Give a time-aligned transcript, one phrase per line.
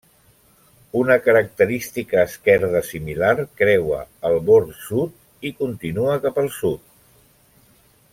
[0.99, 3.99] Una característica esquerda similar creua
[4.31, 6.89] el bord sud i continua cap al sud.